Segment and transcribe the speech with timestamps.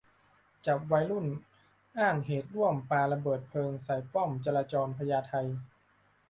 [0.65, 1.27] จับวัยรุ่น
[1.99, 5.33] อ้างเหตุร่วมปาระเบิดเพลิงใส่ป้อมจราจรพญาไท